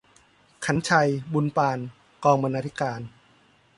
[0.65, 1.79] ขรรค์ชัย บุนปาน
[2.23, 3.01] กองบรรณาธิการ